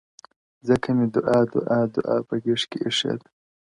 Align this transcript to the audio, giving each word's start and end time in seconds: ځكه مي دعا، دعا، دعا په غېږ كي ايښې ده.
ځكه 0.67 0.89
مي 0.97 1.05
دعا، 1.15 1.39
دعا، 1.53 1.79
دعا 1.95 2.15
په 2.27 2.33
غېږ 2.43 2.61
كي 2.69 2.77
ايښې 2.85 3.13
ده. 3.19 3.27